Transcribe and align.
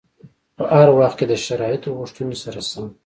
په 0.55 0.63
هر 0.77 0.87
وخت 0.99 1.15
کې 1.19 1.25
د 1.29 1.33
شرایطو 1.45 1.95
غوښتنو 1.99 2.35
سره 2.43 2.59
سم. 2.69 2.85